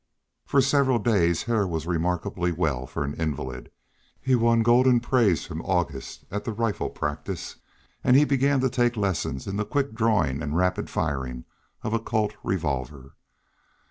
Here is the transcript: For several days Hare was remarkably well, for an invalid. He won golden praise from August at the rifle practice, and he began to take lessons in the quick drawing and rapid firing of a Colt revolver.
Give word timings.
For 0.47 0.61
several 0.61 0.97
days 0.97 1.43
Hare 1.43 1.67
was 1.67 1.85
remarkably 1.85 2.51
well, 2.51 2.87
for 2.87 3.03
an 3.03 3.13
invalid. 3.21 3.69
He 4.19 4.33
won 4.33 4.63
golden 4.63 4.99
praise 4.99 5.45
from 5.45 5.61
August 5.61 6.25
at 6.31 6.43
the 6.43 6.51
rifle 6.53 6.89
practice, 6.89 7.57
and 8.03 8.15
he 8.15 8.25
began 8.25 8.61
to 8.61 8.69
take 8.71 8.97
lessons 8.97 9.45
in 9.45 9.57
the 9.57 9.63
quick 9.63 9.93
drawing 9.93 10.41
and 10.41 10.57
rapid 10.57 10.89
firing 10.89 11.45
of 11.83 11.93
a 11.93 11.99
Colt 11.99 12.33
revolver. 12.43 13.13